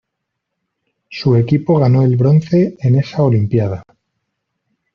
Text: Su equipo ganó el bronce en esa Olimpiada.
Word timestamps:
Su 1.09 1.35
equipo 1.35 1.77
ganó 1.77 2.01
el 2.01 2.15
bronce 2.17 2.75
en 2.79 2.95
esa 2.95 3.21
Olimpiada. 3.21 3.83